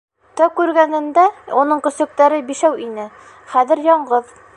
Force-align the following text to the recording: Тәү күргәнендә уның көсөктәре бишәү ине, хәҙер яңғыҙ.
Тәү 0.39 0.51
күргәнендә 0.59 1.25
уның 1.63 1.83
көсөктәре 1.87 2.39
бишәү 2.47 2.81
ине, 2.87 3.05
хәҙер 3.53 3.83
яңғыҙ. 3.93 4.33